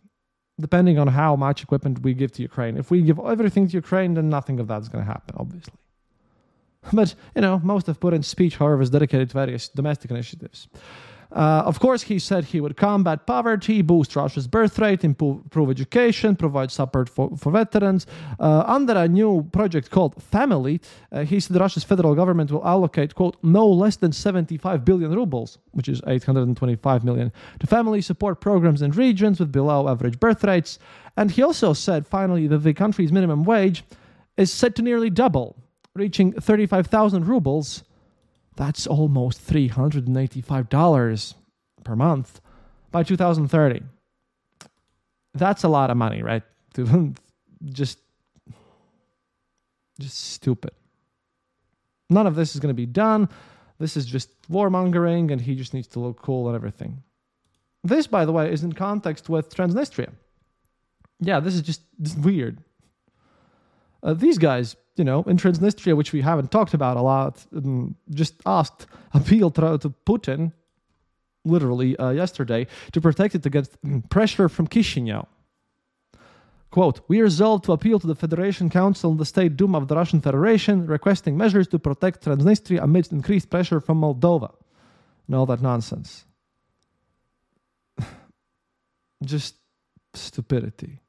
depending 0.62 0.99
on 0.99 1.09
how 1.09 1.37
much 1.37 1.62
equipment 1.62 2.03
we 2.03 2.14
give 2.14 2.32
to 2.32 2.43
Ukraine. 2.43 2.76
If 2.79 2.91
we 2.91 3.03
give 3.03 3.19
everything 3.19 3.69
to 3.69 3.75
Ukraine, 3.75 4.14
then 4.14 4.29
nothing 4.38 4.59
of 4.61 4.67
that 4.69 4.81
is 4.82 4.88
going 4.88 5.05
to 5.05 5.11
happen, 5.11 5.35
obviously. 5.38 5.75
But 6.93 7.14
you 7.37 7.43
know, 7.43 7.61
most 7.62 7.88
of 7.88 8.00
Putin's 8.00 8.26
speech, 8.26 8.56
however, 8.56 8.82
is 8.82 8.91
dedicated 8.91 9.29
to 9.31 9.35
various 9.35 9.69
domestic 9.69 10.11
initiatives. 10.11 10.69
Uh, 11.34 11.62
of 11.64 11.81
course, 11.81 12.02
he 12.02 12.19
said 12.19 12.44
he 12.44 12.61
would 12.61 12.76
combat 12.76 13.26
poverty, 13.26 13.81
boost 13.81 14.14
Russia's 14.14 14.46
birth 14.46 14.79
rate, 14.79 15.02
improve, 15.02 15.70
education, 15.70 16.37
provide 16.37 16.70
support 16.70 17.08
for, 17.08 17.34
for 17.37 17.50
veterans. 17.50 18.06
Uh, 18.38 18.64
under 18.67 18.94
a 18.94 19.08
new 19.08 19.43
project 19.52 19.90
called 19.90 20.23
Family, 20.23 20.81
uh, 21.11 21.25
he 21.25 21.40
said 21.40 21.56
Russia's 21.56 21.84
federal 21.84 22.14
government 22.14 22.50
will 22.50 22.67
allocate, 22.67 23.14
quote, 23.14 23.37
no 23.43 23.67
less 23.67 23.96
than 23.96 24.12
75 24.12 24.84
billion 24.84 25.14
rubles, 25.14 25.58
which 25.70 25.88
is 25.88 26.02
825 26.06 27.05
million, 27.05 27.32
to 27.61 27.67
family 27.67 28.02
support 28.02 28.40
programs 28.40 28.82
in 28.82 28.90
regions 28.90 29.40
with 29.40 29.50
below 29.50 29.88
average 29.88 30.20
birth 30.20 30.44
rates. 30.44 30.79
And 31.17 31.31
he 31.31 31.43
also 31.43 31.73
said, 31.73 32.06
finally, 32.06 32.46
that 32.49 32.58
the 32.58 32.75
country's 32.75 33.12
minimum 33.12 33.44
wage 33.44 33.84
is 34.37 34.52
set 34.52 34.75
to 34.76 34.82
nearly 34.82 35.11
double, 35.11 35.56
reaching 35.94 36.32
35,000 36.32 37.26
rubles 37.26 37.84
that's 38.57 38.87
almost 38.87 39.47
$385 39.47 41.35
per 41.85 41.97
month 41.97 42.41
by 42.91 43.03
2030. 43.03 43.83
That's 45.35 45.65
a 45.65 45.69
lot 45.69 45.91
of 45.91 45.97
money, 45.97 46.23
right? 46.23 46.43
just 47.65 47.99
just 50.01 50.19
stupid. 50.33 50.73
None 52.11 52.27
of 52.27 52.35
this 52.35 52.55
is 52.55 52.61
going 52.61 52.75
to 52.75 52.75
be 52.75 52.87
done. 52.87 53.29
This 53.79 53.97
is 53.97 54.05
just 54.05 54.31
warmongering 54.51 55.31
and 55.31 55.41
he 55.41 55.55
just 55.55 55.75
needs 55.75 55.87
to 55.89 56.01
look 56.01 56.21
cool 56.21 56.49
and 56.49 56.57
everything. 56.57 57.03
This, 57.85 58.07
by 58.07 58.25
the 58.25 58.33
way, 58.33 58.53
is 58.53 58.63
in 58.63 58.73
context 58.73 59.29
with 59.29 59.55
Transnistria. 59.55 60.11
Yeah, 61.21 61.41
this 61.41 61.55
is 61.55 61.63
just 61.63 61.83
this 61.99 62.13
is 62.13 62.19
weird. 62.19 62.59
Uh, 64.03 64.15
these 64.15 64.39
guys 64.39 64.77
you 64.97 65.05
know, 65.05 65.23
in 65.23 65.37
Transnistria, 65.37 65.97
which 65.97 66.12
we 66.12 66.21
haven't 66.21 66.50
talked 66.50 66.75
about 66.75 66.97
a 66.97 67.03
lot, 67.03 67.44
um, 67.56 67.97
just 68.11 68.35
asked, 68.44 68.87
appealed 69.15 69.55
to, 69.55 69.62
Putin, 70.06 70.53
literally 71.44 71.97
uh, 71.97 72.11
yesterday, 72.11 72.67
to 72.93 73.00
protect 73.00 73.35
it 73.35 73.47
against 73.47 73.77
pressure 74.11 74.49
from 74.49 74.69
Chisinau. 74.69 75.27
Quote, 76.71 77.00
we 77.06 77.21
resolved 77.21 77.65
to 77.65 77.73
appeal 77.73 78.00
to 78.00 78.06
the 78.06 78.15
Federation 78.15 78.71
Council 78.71 79.11
and 79.11 79.21
the 79.21 79.27
State 79.27 79.56
Duma 79.56 79.79
of 79.79 79.89
the 79.89 79.97
Russian 79.97 80.23
Federation, 80.23 80.87
requesting 80.87 81.37
measures 81.37 81.69
to 81.69 81.79
protect 81.79 82.25
Transnistria 82.25 82.83
amidst 82.83 83.12
increased 83.12 83.50
pressure 83.50 83.79
from 83.79 84.00
Moldova. 84.00 84.55
And 85.27 85.37
all 85.37 85.47
that 85.47 85.61
nonsense. 85.61 86.25
Just 89.25 89.56
stupidity. 90.15 91.00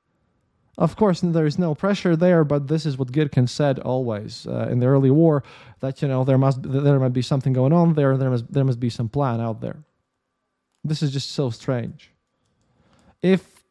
Of 0.77 0.95
course, 0.95 1.21
there 1.21 1.45
is 1.45 1.59
no 1.59 1.75
pressure 1.75 2.15
there, 2.15 2.43
but 2.43 2.67
this 2.67 2.85
is 2.85 2.97
what 2.97 3.11
Girkin 3.11 3.47
said 3.47 3.77
always 3.79 4.47
uh, 4.47 4.67
in 4.71 4.79
the 4.79 4.87
early 4.87 5.11
war 5.11 5.43
that 5.81 6.01
you 6.01 6.07
know 6.07 6.23
there 6.23 6.37
must 6.37 6.63
there 6.63 6.99
might 6.99 7.13
be 7.13 7.21
something 7.21 7.53
going 7.53 7.73
on 7.73 7.93
there. 7.93 8.17
There 8.17 8.31
must 8.31 8.51
there 8.51 8.63
must 8.63 8.79
be 8.79 8.89
some 8.89 9.07
plan 9.07 9.39
out 9.39 9.61
there. 9.61 9.83
This 10.83 11.03
is 11.03 11.11
just 11.11 11.31
so 11.31 11.51
strange. 11.51 12.11
If 13.21 13.63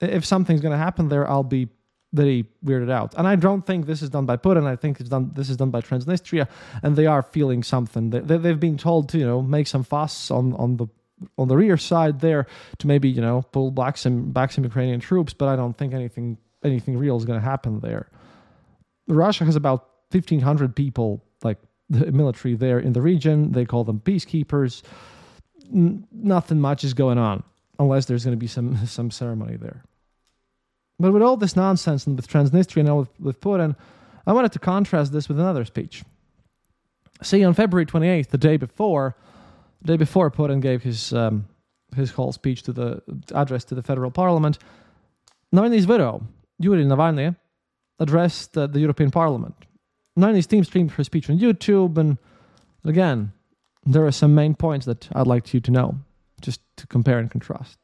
if 0.00 0.24
something's 0.24 0.62
going 0.62 0.72
to 0.72 0.78
happen 0.78 1.08
there, 1.08 1.28
I'll 1.28 1.42
be 1.42 1.68
very 2.12 2.46
weirded 2.64 2.90
out. 2.90 3.14
And 3.18 3.28
I 3.28 3.36
don't 3.36 3.66
think 3.66 3.84
this 3.84 4.00
is 4.00 4.08
done 4.08 4.24
by 4.24 4.38
Putin. 4.38 4.66
I 4.66 4.76
think 4.76 5.00
it's 5.00 5.10
done. 5.10 5.32
This 5.34 5.50
is 5.50 5.58
done 5.58 5.70
by 5.70 5.82
Transnistria, 5.82 6.48
and 6.82 6.96
they 6.96 7.06
are 7.06 7.22
feeling 7.22 7.62
something. 7.62 8.08
They, 8.08 8.20
they, 8.20 8.38
they've 8.38 8.60
been 8.60 8.78
told 8.78 9.10
to 9.10 9.18
you 9.18 9.26
know 9.26 9.42
make 9.42 9.66
some 9.66 9.84
fuss 9.84 10.30
on 10.30 10.54
on 10.54 10.78
the 10.78 10.86
on 11.38 11.48
the 11.48 11.56
rear 11.56 11.76
side 11.76 12.20
there 12.20 12.46
to 12.78 12.86
maybe 12.86 13.08
you 13.08 13.20
know 13.20 13.42
pull 13.52 13.70
back 13.70 13.96
some 13.96 14.30
back 14.32 14.52
some 14.52 14.64
Ukrainian 14.64 15.00
troops, 15.00 15.32
but 15.32 15.48
I 15.48 15.56
don't 15.56 15.76
think 15.76 15.94
anything 15.94 16.38
anything 16.62 16.96
real 16.98 17.16
is 17.16 17.24
going 17.24 17.40
to 17.40 17.44
happen 17.44 17.80
there. 17.80 18.10
Russia 19.08 19.44
has 19.44 19.56
about 19.56 19.88
fifteen 20.10 20.40
hundred 20.40 20.74
people, 20.76 21.24
like 21.42 21.58
the 21.88 22.12
military 22.12 22.54
there 22.54 22.78
in 22.78 22.92
the 22.92 23.02
region. 23.02 23.52
They 23.52 23.64
call 23.64 23.84
them 23.84 24.00
peacekeepers. 24.00 24.82
N- 25.72 26.06
nothing 26.12 26.60
much 26.60 26.84
is 26.84 26.94
going 26.94 27.18
on 27.18 27.42
unless 27.78 28.06
there's 28.06 28.24
going 28.24 28.36
to 28.36 28.40
be 28.40 28.46
some 28.46 28.86
some 28.86 29.10
ceremony 29.10 29.56
there. 29.56 29.84
But 30.98 31.12
with 31.12 31.22
all 31.22 31.36
this 31.36 31.56
nonsense 31.56 32.06
and 32.06 32.16
with 32.16 32.26
Transnistria 32.26 32.80
and 32.80 32.96
with, 32.96 33.20
with 33.20 33.40
Putin, 33.40 33.76
I 34.26 34.32
wanted 34.32 34.52
to 34.52 34.58
contrast 34.58 35.12
this 35.12 35.28
with 35.28 35.38
another 35.38 35.64
speech. 35.66 36.04
See, 37.22 37.44
on 37.44 37.54
February 37.54 37.86
28th, 37.86 38.28
the 38.28 38.38
day 38.38 38.56
before, 38.56 39.14
the 39.86 39.92
day 39.92 39.96
before 39.96 40.30
Putin 40.30 40.60
gave 40.60 40.82
his 40.82 41.12
um, 41.12 41.46
his 41.94 42.10
whole 42.10 42.32
speech 42.32 42.62
to 42.64 42.72
the 42.72 43.02
address 43.34 43.64
to 43.64 43.74
the 43.74 43.82
federal 43.82 44.10
parliament, 44.10 44.58
Navalny's 45.54 45.86
widow, 45.86 46.22
Yulia 46.58 46.84
Navalny, 46.84 47.36
addressed 48.00 48.58
uh, 48.58 48.66
the 48.66 48.80
European 48.80 49.10
Parliament. 49.10 49.54
Navalny's 50.18 50.46
team 50.46 50.64
streamed 50.64 50.90
her 50.92 51.04
speech 51.04 51.30
on 51.30 51.38
YouTube, 51.38 51.96
and 51.96 52.18
again, 52.84 53.32
there 53.84 54.04
are 54.04 54.12
some 54.12 54.34
main 54.34 54.54
points 54.54 54.86
that 54.86 55.08
I'd 55.14 55.26
like 55.26 55.54
you 55.54 55.60
to 55.60 55.70
know, 55.70 55.98
just 56.40 56.60
to 56.78 56.86
compare 56.86 57.18
and 57.18 57.30
contrast. 57.30 57.78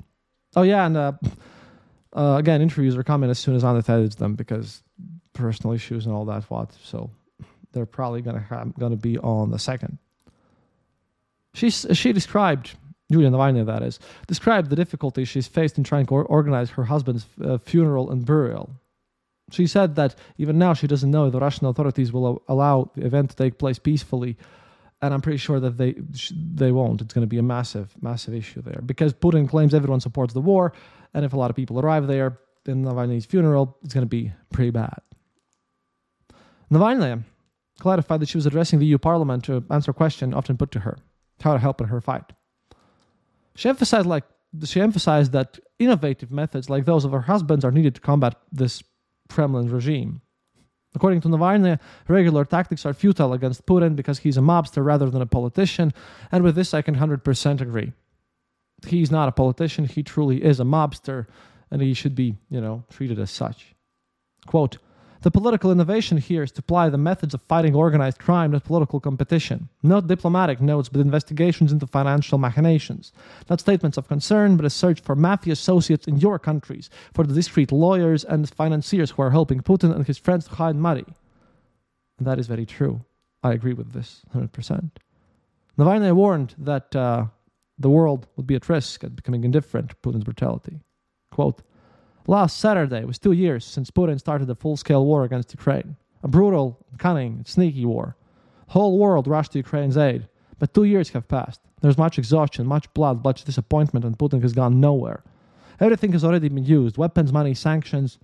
Oh 0.56 0.62
yeah, 0.62 0.84
and 0.84 0.96
uh, 0.96 1.12
uh, 2.14 2.36
again, 2.38 2.60
interviews 2.60 2.96
are 2.96 3.04
coming 3.04 3.30
as 3.30 3.38
soon 3.38 3.54
as 3.54 3.64
Anna 3.64 3.78
edits 3.86 4.16
them 4.16 4.34
because 4.34 4.82
personal 5.32 5.72
issues 5.72 6.04
and 6.06 6.14
all 6.14 6.24
that. 6.26 6.42
What 6.50 6.72
so 6.82 7.10
they're 7.72 7.86
probably 7.86 8.22
gonna 8.22 8.46
have, 8.50 8.74
gonna 8.78 8.96
be 8.96 9.18
on 9.18 9.50
the 9.50 9.58
second. 9.58 9.98
She, 11.54 11.70
she 11.70 12.12
described, 12.12 12.76
Julia 13.10 13.30
Navalny 13.30 13.64
that 13.66 13.82
is, 13.82 13.98
described 14.26 14.70
the 14.70 14.76
difficulties 14.76 15.28
she's 15.28 15.46
faced 15.46 15.76
in 15.78 15.84
trying 15.84 16.06
to 16.06 16.14
organize 16.14 16.70
her 16.70 16.84
husband's 16.84 17.26
uh, 17.44 17.58
funeral 17.58 18.10
and 18.10 18.24
burial. 18.24 18.70
She 19.50 19.66
said 19.66 19.96
that 19.96 20.14
even 20.38 20.58
now 20.58 20.72
she 20.72 20.86
doesn't 20.86 21.10
know 21.10 21.26
if 21.26 21.32
the 21.32 21.40
Russian 21.40 21.66
authorities 21.66 22.12
will 22.12 22.42
allow 22.48 22.90
the 22.94 23.04
event 23.04 23.30
to 23.30 23.36
take 23.36 23.58
place 23.58 23.78
peacefully, 23.78 24.38
and 25.02 25.12
I'm 25.12 25.20
pretty 25.20 25.38
sure 25.38 25.60
that 25.60 25.76
they 25.76 25.96
they 26.32 26.72
won't. 26.72 27.02
It's 27.02 27.12
going 27.12 27.24
to 27.24 27.28
be 27.28 27.38
a 27.38 27.42
massive, 27.42 27.94
massive 28.00 28.34
issue 28.34 28.62
there 28.62 28.80
because 28.86 29.12
Putin 29.12 29.48
claims 29.48 29.74
everyone 29.74 30.00
supports 30.00 30.32
the 30.32 30.40
war, 30.40 30.72
and 31.12 31.24
if 31.24 31.34
a 31.34 31.36
lot 31.36 31.50
of 31.50 31.56
people 31.56 31.80
arrive 31.80 32.06
there 32.06 32.38
in 32.64 32.84
Navalny's 32.84 33.26
funeral, 33.26 33.76
it's 33.82 33.92
going 33.92 34.06
to 34.06 34.08
be 34.08 34.32
pretty 34.52 34.70
bad. 34.70 35.00
Navalny 36.70 37.22
clarified 37.78 38.20
that 38.20 38.28
she 38.28 38.38
was 38.38 38.46
addressing 38.46 38.78
the 38.78 38.86
EU 38.86 38.96
Parliament 38.96 39.44
to 39.44 39.64
answer 39.70 39.90
a 39.90 39.94
question 39.94 40.32
often 40.32 40.56
put 40.56 40.70
to 40.70 40.80
her 40.80 40.96
how 41.42 41.52
to 41.52 41.58
help 41.58 41.80
in 41.80 41.88
her 41.88 42.00
fight. 42.00 42.32
She 43.54 43.68
emphasized 43.68 44.06
like 44.06 44.24
she 44.64 44.80
emphasized 44.80 45.32
that 45.32 45.58
innovative 45.78 46.30
methods 46.30 46.68
like 46.68 46.84
those 46.84 47.04
of 47.04 47.12
her 47.12 47.22
husband's 47.22 47.64
are 47.64 47.70
needed 47.70 47.94
to 47.94 48.00
combat 48.00 48.36
this 48.50 48.82
Kremlin 49.28 49.70
regime. 49.70 50.20
According 50.94 51.22
to 51.22 51.28
Navalny, 51.28 51.78
regular 52.06 52.44
tactics 52.44 52.84
are 52.84 52.92
futile 52.92 53.32
against 53.32 53.64
Putin 53.64 53.96
because 53.96 54.18
he's 54.18 54.36
a 54.36 54.42
mobster 54.42 54.84
rather 54.84 55.08
than 55.08 55.22
a 55.22 55.26
politician, 55.26 55.94
and 56.30 56.44
with 56.44 56.54
this 56.54 56.74
I 56.74 56.82
can 56.82 56.96
100% 56.96 57.60
agree. 57.62 57.92
He's 58.86 59.10
not 59.10 59.28
a 59.28 59.32
politician, 59.32 59.86
he 59.86 60.02
truly 60.02 60.44
is 60.44 60.60
a 60.60 60.64
mobster, 60.64 61.26
and 61.70 61.80
he 61.80 61.94
should 61.94 62.14
be, 62.14 62.36
you 62.50 62.60
know, 62.60 62.84
treated 62.90 63.18
as 63.18 63.30
such. 63.30 63.74
Quote, 64.46 64.76
the 65.22 65.30
political 65.30 65.70
innovation 65.70 66.18
here 66.18 66.42
is 66.42 66.52
to 66.52 66.60
apply 66.60 66.88
the 66.88 66.98
methods 66.98 67.34
of 67.34 67.42
fighting 67.42 67.74
organized 67.74 68.18
crime, 68.18 68.50
not 68.50 68.64
political 68.64 69.00
competition. 69.00 69.68
Not 69.82 70.06
diplomatic 70.06 70.60
notes, 70.60 70.88
but 70.88 71.00
investigations 71.00 71.72
into 71.72 71.86
financial 71.86 72.38
machinations. 72.38 73.12
Not 73.48 73.60
statements 73.60 73.96
of 73.96 74.08
concern, 74.08 74.56
but 74.56 74.66
a 74.66 74.70
search 74.70 75.00
for 75.00 75.14
mafia 75.14 75.52
associates 75.52 76.08
in 76.08 76.18
your 76.18 76.38
countries, 76.38 76.90
for 77.14 77.24
the 77.24 77.34
discreet 77.34 77.70
lawyers 77.70 78.24
and 78.24 78.48
financiers 78.50 79.12
who 79.12 79.22
are 79.22 79.30
helping 79.30 79.60
Putin 79.60 79.94
and 79.94 80.06
his 80.06 80.18
friends 80.18 80.46
to 80.46 80.54
hide 80.54 80.76
money. 80.76 81.04
And 82.18 82.26
that 82.26 82.38
is 82.38 82.46
very 82.46 82.66
true. 82.66 83.04
I 83.42 83.52
agree 83.52 83.74
with 83.74 83.92
this 83.92 84.22
100%. 84.34 84.90
Navalny 85.78 86.12
warned 86.12 86.54
that 86.58 86.94
uh, 86.94 87.26
the 87.78 87.90
world 87.90 88.26
would 88.36 88.46
be 88.46 88.54
at 88.54 88.68
risk 88.68 89.04
at 89.04 89.16
becoming 89.16 89.44
indifferent 89.44 89.90
to 89.90 89.96
Putin's 89.96 90.24
brutality. 90.24 90.80
Quote, 91.30 91.62
Last 92.28 92.58
Saturday 92.58 93.04
was 93.04 93.18
two 93.18 93.32
years 93.32 93.64
since 93.64 93.90
Putin 93.90 94.18
started 94.18 94.48
a 94.48 94.54
full 94.54 94.76
scale 94.76 95.04
war 95.04 95.24
against 95.24 95.52
Ukraine. 95.52 95.96
A 96.22 96.28
brutal, 96.28 96.78
cunning, 96.98 97.42
sneaky 97.44 97.84
war. 97.84 98.16
Whole 98.68 98.96
world 98.96 99.26
rushed 99.26 99.52
to 99.52 99.58
Ukraine's 99.58 99.96
aid. 99.96 100.28
But 100.60 100.72
two 100.72 100.84
years 100.84 101.08
have 101.10 101.26
passed. 101.26 101.60
There's 101.80 101.98
much 101.98 102.18
exhaustion, 102.18 102.64
much 102.64 102.92
blood, 102.94 103.24
much 103.24 103.42
disappointment, 103.42 104.04
and 104.04 104.16
Putin 104.16 104.40
has 104.42 104.52
gone 104.52 104.80
nowhere. 104.80 105.24
Everything 105.80 106.12
has 106.12 106.22
already 106.24 106.48
been 106.48 106.64
used 106.64 106.96
weapons, 106.96 107.32
money, 107.32 107.54
sanctions. 107.54 108.18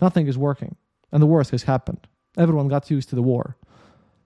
Nothing 0.00 0.26
is 0.26 0.36
working. 0.36 0.74
And 1.12 1.22
the 1.22 1.26
worst 1.26 1.52
has 1.52 1.62
happened. 1.62 2.08
Everyone 2.36 2.66
got 2.66 2.90
used 2.90 3.08
to 3.10 3.14
the 3.14 3.22
war. 3.22 3.56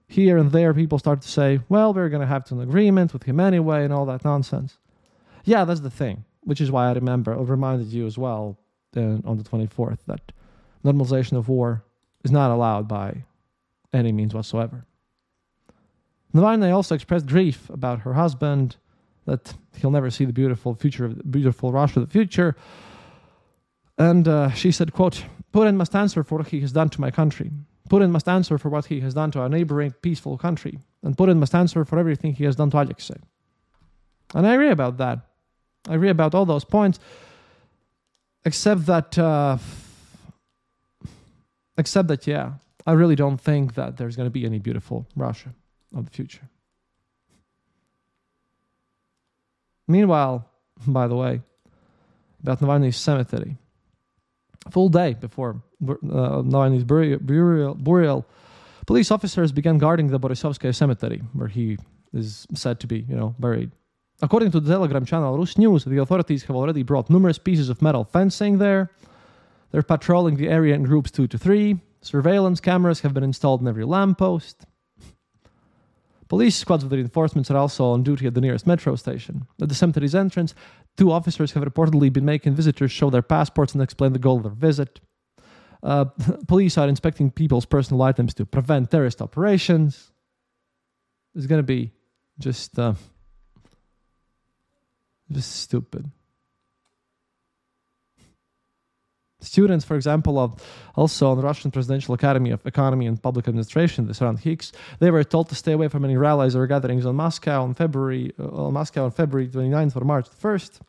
Here 0.07 0.39
and 0.39 0.51
there, 0.51 0.73
people 0.73 0.97
start 0.97 1.21
to 1.21 1.27
say, 1.27 1.59
well, 1.69 1.93
we're 1.93 2.09
going 2.09 2.21
to 2.21 2.27
have 2.27 2.51
an 2.51 2.61
agreement 2.61 3.13
with 3.13 3.23
him 3.23 3.39
anyway, 3.39 3.83
and 3.83 3.93
all 3.93 4.07
that 4.07 4.25
nonsense. 4.25 4.79
Yeah, 5.45 5.65
that's 5.65 5.81
the 5.81 5.91
thing, 5.91 6.25
which 6.41 6.59
is 6.59 6.71
why 6.71 6.89
I 6.89 6.93
remember, 6.93 7.35
I 7.35 7.41
reminded 7.41 7.93
you 7.93 8.07
as 8.07 8.17
well 8.17 8.57
uh, 8.95 9.17
on 9.25 9.37
the 9.37 9.43
24th 9.43 9.99
that 10.07 10.31
normalization 10.83 11.37
of 11.37 11.49
war 11.49 11.83
is 12.23 12.31
not 12.31 12.51
allowed 12.51 12.87
by 12.87 13.23
any 13.93 14.11
means 14.11 14.33
whatsoever. 14.33 14.85
Navalny 16.33 16.73
also 16.73 16.95
expressed 16.95 17.25
grief 17.25 17.69
about 17.69 17.99
her 18.01 18.13
husband, 18.13 18.77
that 19.25 19.53
he'll 19.77 19.91
never 19.91 20.09
see 20.09 20.25
the 20.25 20.33
beautiful 20.33 20.75
future 20.75 21.05
of 21.05 21.17
the 21.17 21.23
beautiful 21.23 21.71
Russia 21.71 21.99
of 21.99 22.07
the 22.07 22.11
future. 22.11 22.55
And 23.97 24.27
uh, 24.27 24.51
she 24.51 24.71
said, 24.71 24.93
quote, 24.93 25.25
Putin 25.53 25.75
must 25.75 25.95
answer 25.95 26.23
for 26.23 26.37
what 26.37 26.47
he 26.47 26.61
has 26.61 26.71
done 26.71 26.89
to 26.89 27.01
my 27.01 27.11
country. 27.11 27.51
Putin 27.89 28.11
must 28.11 28.29
answer 28.29 28.57
for 28.57 28.69
what 28.69 28.85
he 28.85 28.99
has 28.99 29.13
done 29.13 29.31
to 29.31 29.39
our 29.39 29.49
neighboring 29.49 29.91
peaceful 30.01 30.37
country. 30.37 30.79
And 31.03 31.17
Putin 31.17 31.37
must 31.37 31.55
answer 31.55 31.83
for 31.83 31.97
everything 31.97 32.33
he 32.33 32.43
has 32.43 32.55
done 32.55 32.69
to 32.71 32.81
Alexei. 32.81 33.15
And 34.35 34.45
I 34.45 34.53
agree 34.53 34.69
about 34.69 34.97
that. 34.97 35.19
I 35.87 35.95
agree 35.95 36.09
about 36.09 36.35
all 36.35 36.45
those 36.45 36.63
points 36.63 36.99
except 38.45 38.85
that 38.85 39.17
uh, 39.17 39.57
except 41.77 42.07
that 42.07 42.27
yeah 42.27 42.53
i 42.85 42.91
really 42.91 43.15
don't 43.15 43.39
think 43.39 43.75
that 43.75 43.97
there's 43.97 44.15
going 44.15 44.27
to 44.27 44.31
be 44.31 44.45
any 44.45 44.59
beautiful 44.59 45.07
russia 45.15 45.49
of 45.95 46.05
the 46.05 46.11
future. 46.11 46.47
Meanwhile 49.87 50.45
by 50.87 51.07
the 51.07 51.15
way 51.15 51.41
about 52.41 52.59
navalny's 52.59 52.95
cemetery. 52.95 53.57
Full 54.69 54.89
day 54.89 55.13
before 55.13 55.61
uh, 55.81 56.43
navalny's 56.43 56.83
burial, 56.83 57.19
burial, 57.19 57.75
burial 57.75 58.25
police 58.85 59.11
officers 59.11 59.51
began 59.51 59.77
guarding 59.77 60.07
the 60.07 60.19
borisovskaya 60.19 60.75
cemetery 60.75 61.21
where 61.33 61.47
he 61.47 61.77
is 62.13 62.47
said 62.53 62.79
to 62.79 62.87
be 62.87 62.99
you 63.09 63.15
know 63.15 63.35
buried 63.39 63.71
According 64.21 64.51
to 64.51 64.59
the 64.59 64.69
Telegram 64.69 65.05
channel 65.05 65.37
Rus 65.37 65.57
News, 65.57 65.85
the 65.85 66.01
authorities 66.01 66.43
have 66.43 66.55
already 66.55 66.83
brought 66.83 67.09
numerous 67.09 67.37
pieces 67.37 67.69
of 67.69 67.81
metal 67.81 68.03
fencing 68.03 68.57
there. 68.57 68.91
They're 69.71 69.83
patrolling 69.83 70.35
the 70.35 70.49
area 70.49 70.75
in 70.75 70.83
groups 70.83 71.09
two 71.11 71.27
to 71.27 71.37
three. 71.37 71.79
Surveillance 72.01 72.59
cameras 72.59 73.01
have 73.01 73.13
been 73.13 73.23
installed 73.23 73.61
in 73.61 73.67
every 73.67 73.85
lamppost. 73.85 74.65
Police 76.27 76.57
squads 76.57 76.83
with 76.83 76.93
reinforcements 76.93 77.49
are 77.49 77.57
also 77.57 77.85
on 77.85 78.03
duty 78.03 78.27
at 78.27 78.33
the 78.33 78.41
nearest 78.41 78.67
metro 78.67 78.95
station. 78.95 79.47
At 79.61 79.69
the 79.69 79.75
cemetery's 79.75 80.13
entrance, 80.13 80.53
two 80.97 81.11
officers 81.11 81.53
have 81.53 81.63
reportedly 81.63 82.11
been 82.11 82.25
making 82.25 82.55
visitors 82.55 82.91
show 82.91 83.09
their 83.09 83.21
passports 83.21 83.73
and 83.73 83.81
explain 83.81 84.13
the 84.13 84.19
goal 84.19 84.37
of 84.37 84.43
their 84.43 84.51
visit. 84.51 84.99
Uh, 85.81 86.05
police 86.47 86.77
are 86.77 86.89
inspecting 86.89 87.31
people's 87.31 87.65
personal 87.65 88.01
items 88.03 88.33
to 88.33 88.45
prevent 88.45 88.91
terrorist 88.91 89.21
operations. 89.21 90.11
It's 91.35 91.47
going 91.47 91.59
to 91.59 91.63
be 91.63 91.93
just. 92.37 92.77
Uh, 92.77 92.93
just 95.39 95.61
stupid. 95.61 96.11
Students, 99.41 99.85
for 99.85 99.95
example, 99.95 100.37
of 100.37 100.61
also 100.95 101.29
on 101.29 101.37
the 101.37 101.43
Russian 101.43 101.71
Presidential 101.71 102.13
Academy 102.13 102.49
of 102.51 102.65
Economy 102.65 103.07
and 103.07 103.21
Public 103.21 103.47
Administration, 103.47 104.05
this 104.05 104.21
around 104.21 104.39
HIKS, 104.39 104.73
they 104.99 105.11
were 105.11 105.23
told 105.23 105.47
to 105.47 105.55
stay 105.55 105.71
away 105.71 105.87
from 105.87 106.03
any 106.03 106.17
rallies 106.17 106.57
or 106.57 106.67
gatherings 106.67 107.05
on 107.05 107.15
Moscow 107.15 107.63
on 107.63 107.73
February 107.73 108.33
uh, 108.37 108.65
on 108.65 108.73
Moscow 108.73 109.05
on 109.05 109.11
February 109.11 109.47
29th 109.47 109.95
or 109.95 110.03
March 110.03 110.27
1st. 110.29 110.81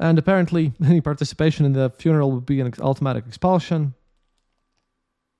And 0.00 0.18
apparently, 0.18 0.72
any 0.84 1.00
participation 1.00 1.64
in 1.64 1.72
the 1.74 1.90
funeral 1.90 2.32
would 2.32 2.46
be 2.46 2.60
an 2.60 2.72
automatic 2.80 3.24
expulsion. 3.28 3.94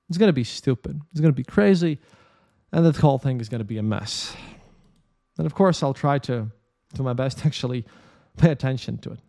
It's 0.07 0.17
going 0.17 0.29
to 0.29 0.33
be 0.33 0.45
stupid. 0.45 1.01
It's 1.11 1.19
going 1.19 1.33
to 1.33 1.35
be 1.35 1.43
crazy, 1.43 1.99
and 2.71 2.85
the 2.85 2.97
whole 2.97 3.17
thing 3.17 3.41
is 3.41 3.49
going 3.49 3.59
to 3.59 3.65
be 3.65 3.77
a 3.77 3.83
mess. 3.83 4.33
And 5.37 5.45
of 5.45 5.53
course, 5.53 5.83
I'll 5.83 5.93
try 5.93 6.17
to 6.19 6.51
do 6.91 7.03
my 7.03 7.13
best 7.13 7.45
actually 7.45 7.85
pay 8.37 8.51
attention 8.51 8.97
to 8.99 9.11
it. 9.11 9.19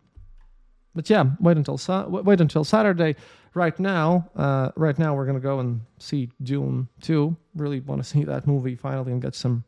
But 0.95 1.09
yeah, 1.09 1.25
wait 1.39 1.57
until 1.57 1.79
wait 2.07 2.39
until 2.39 2.63
Saturday. 2.63 3.15
Right 3.55 3.79
now, 3.79 4.29
uh, 4.35 4.71
right 4.75 4.97
now 4.97 5.15
we're 5.15 5.25
gonna 5.25 5.39
go 5.39 5.59
and 5.59 5.81
see 5.99 6.29
Dune 6.41 6.87
two. 7.01 7.35
Really 7.55 7.79
want 7.79 8.01
to 8.01 8.07
see 8.07 8.23
that 8.23 8.47
movie 8.47 8.75
finally 8.75 9.11
and 9.11 9.21
get 9.21 9.35
some 9.35 9.63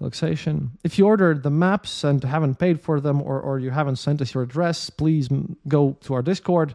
relaxation. 0.00 0.72
If 0.82 0.98
you 0.98 1.06
ordered 1.06 1.42
the 1.42 1.50
maps 1.50 2.04
and 2.04 2.22
haven't 2.22 2.58
paid 2.58 2.80
for 2.80 3.00
them, 3.00 3.22
or 3.22 3.40
or 3.40 3.58
you 3.58 3.70
haven't 3.70 3.96
sent 3.96 4.20
us 4.20 4.34
your 4.34 4.42
address, 4.42 4.90
please 4.90 5.28
go 5.68 5.96
to 6.02 6.14
our 6.14 6.22
Discord. 6.22 6.74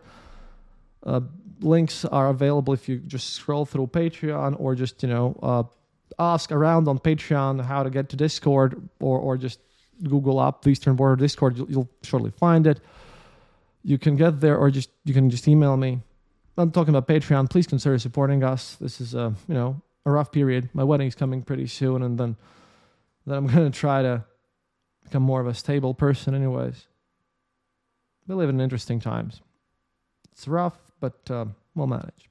Uh, 1.04 1.22
links 1.62 2.06
are 2.06 2.30
available 2.30 2.74
if 2.74 2.88
you 2.88 2.98
just 3.00 3.34
scroll 3.34 3.66
through 3.66 3.88
Patreon 3.88 4.56
or 4.60 4.76
just 4.76 5.04
you 5.04 5.10
know 5.10 5.38
uh, 5.42 5.64
ask 6.20 6.52
around 6.52 6.88
on 6.88 7.00
Patreon 7.00 7.64
how 7.64 7.84
to 7.84 7.90
get 7.90 8.10
to 8.10 8.16
Discord 8.16 8.90
or 9.00 9.20
or 9.20 9.38
just 9.38 9.60
Google 10.04 10.40
up 10.40 10.62
the 10.64 10.70
Eastern 10.70 10.96
Border 10.96 11.16
Discord. 11.16 11.58
You'll, 11.58 11.70
you'll 11.70 11.90
shortly 12.04 12.32
find 12.32 12.68
it. 12.68 12.80
You 13.84 13.98
can 13.98 14.16
get 14.16 14.42
there, 14.42 14.58
or 14.58 14.70
just 14.70 14.90
you 15.06 15.14
can 15.14 15.30
just 15.30 15.48
email 15.48 15.78
me. 15.78 16.02
I'm 16.58 16.72
talking 16.72 16.96
about 16.96 17.08
Patreon. 17.08 17.50
Please 17.50 17.68
consider 17.68 17.98
supporting 18.00 18.44
us. 18.44 18.76
This 18.76 19.00
is 19.00 19.14
a 19.14 19.34
you 19.48 19.54
know 19.54 19.82
a 20.06 20.12
rough 20.12 20.32
period. 20.32 20.70
My 20.74 20.84
wedding's 20.84 21.16
coming 21.16 21.42
pretty 21.42 21.68
soon, 21.68 22.02
and 22.02 22.18
then 22.18 22.36
then 23.26 23.38
I'm 23.38 23.48
gonna 23.54 23.70
try 23.70 24.02
to 24.02 24.24
become 25.04 25.24
more 25.24 25.40
of 25.40 25.48
a 25.48 25.54
stable 25.54 25.94
person. 25.94 26.36
Anyways, 26.36 26.88
we 28.28 28.36
live 28.36 28.50
in 28.50 28.60
interesting 28.60 29.00
times. 29.00 29.42
It's 30.32 30.48
rough, 30.48 30.78
but 31.00 31.20
uh, 31.30 31.46
we'll 31.76 31.88
manage. 31.88 32.30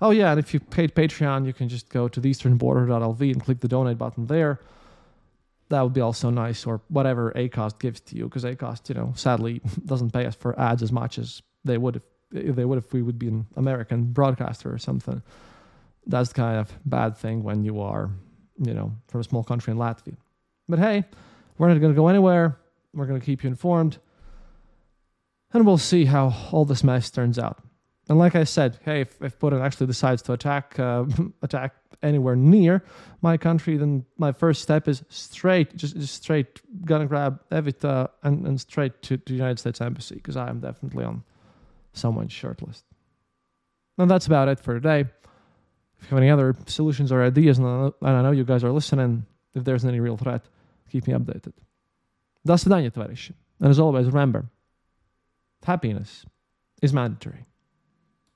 Oh 0.00 0.10
yeah, 0.10 0.30
and 0.32 0.38
if 0.38 0.52
you 0.52 0.60
paid 0.60 0.94
Patreon, 0.94 1.46
you 1.46 1.52
can 1.52 1.68
just 1.68 1.88
go 1.88 2.06
to 2.06 2.20
theeasternborder.lv 2.20 3.20
and 3.20 3.42
click 3.42 3.60
the 3.60 3.68
donate 3.68 3.98
button 3.98 4.26
there 4.26 4.60
that 5.68 5.82
would 5.82 5.92
be 5.92 6.00
also 6.00 6.30
nice, 6.30 6.64
or 6.64 6.80
whatever 6.88 7.32
Acast 7.32 7.78
gives 7.78 8.00
to 8.00 8.16
you, 8.16 8.24
because 8.24 8.44
Acast, 8.44 8.88
you 8.88 8.94
know, 8.94 9.12
sadly 9.16 9.60
doesn't 9.84 10.12
pay 10.12 10.26
us 10.26 10.34
for 10.34 10.58
ads 10.58 10.82
as 10.82 10.92
much 10.92 11.18
as 11.18 11.42
they 11.64 11.78
would 11.78 11.96
if, 12.32 12.56
they 12.56 12.64
would 12.64 12.78
if 12.78 12.92
we 12.92 13.02
would 13.02 13.18
be 13.18 13.28
an 13.28 13.46
American 13.56 14.04
broadcaster 14.12 14.72
or 14.72 14.78
something. 14.78 15.22
That's 16.06 16.32
kind 16.32 16.58
of 16.58 16.72
bad 16.84 17.16
thing 17.16 17.42
when 17.42 17.64
you 17.64 17.80
are, 17.80 18.10
you 18.58 18.74
know, 18.74 18.92
from 19.08 19.20
a 19.20 19.24
small 19.24 19.42
country 19.42 19.72
in 19.72 19.78
Latvia. 19.78 20.16
But 20.68 20.78
hey, 20.78 21.04
we're 21.58 21.68
not 21.68 21.80
going 21.80 21.92
to 21.92 21.96
go 21.96 22.08
anywhere. 22.08 22.58
We're 22.94 23.06
going 23.06 23.20
to 23.20 23.24
keep 23.24 23.42
you 23.42 23.48
informed, 23.48 23.98
and 25.52 25.66
we'll 25.66 25.78
see 25.78 26.06
how 26.06 26.34
all 26.50 26.64
this 26.64 26.82
mess 26.82 27.10
turns 27.10 27.38
out. 27.38 27.58
And 28.09 28.17
like 28.17 28.35
I 28.35 28.43
said, 28.43 28.79
hey, 28.83 29.01
if, 29.01 29.21
if 29.21 29.39
Putin 29.39 29.61
actually 29.61 29.87
decides 29.87 30.21
to 30.23 30.33
attack 30.33 30.77
uh, 30.79 31.05
attack 31.41 31.75
anywhere 32.03 32.35
near 32.35 32.83
my 33.21 33.37
country, 33.37 33.77
then 33.77 34.05
my 34.17 34.31
first 34.31 34.61
step 34.61 34.87
is 34.87 35.03
straight, 35.09 35.75
just, 35.75 35.95
just 35.95 36.15
straight, 36.23 36.61
gonna 36.85 37.05
grab 37.05 37.39
Evita 37.51 38.09
and, 38.23 38.45
and 38.47 38.59
straight 38.59 39.01
to, 39.03 39.17
to 39.17 39.33
the 39.33 39.37
United 39.37 39.59
States 39.59 39.79
Embassy 39.81 40.15
because 40.15 40.35
I 40.35 40.49
am 40.49 40.59
definitely 40.59 41.05
on 41.05 41.23
someone's 41.93 42.33
short 42.33 42.61
list. 42.65 42.85
And 43.97 44.09
that's 44.09 44.25
about 44.25 44.47
it 44.47 44.59
for 44.59 44.73
today. 44.73 45.01
If 45.01 46.05
you 46.05 46.09
have 46.09 46.17
any 46.17 46.31
other 46.31 46.55
solutions 46.65 47.11
or 47.11 47.23
ideas, 47.23 47.59
and 47.59 47.93
I 48.01 48.21
know 48.23 48.31
you 48.31 48.43
guys 48.43 48.63
are 48.63 48.71
listening, 48.71 49.25
if 49.53 49.63
there's 49.63 49.85
any 49.85 49.99
real 49.99 50.17
threat, 50.17 50.43
keep 50.89 51.07
me 51.07 51.13
updated. 51.13 51.53
До 52.43 52.57
свидания, 52.57 52.89
товарищи. 52.89 53.33
And 53.59 53.69
as 53.69 53.79
always, 53.79 54.07
remember, 54.07 54.45
happiness 55.63 56.25
is 56.81 56.91
mandatory. 56.91 57.45